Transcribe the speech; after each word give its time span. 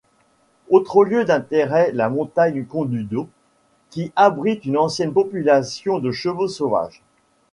Autre 0.71 1.05
lieu 1.05 1.25
d'intérêt 1.25 1.91
la 1.91 2.09
montagne 2.09 2.65
Kondudo, 2.65 3.29
qui 3.91 4.11
abrite 4.15 4.65
une 4.65 4.79
ancienne 4.79 5.13
population 5.13 5.99
de 5.99 6.09
chevaux 6.11 6.47
sauvages. 6.47 7.03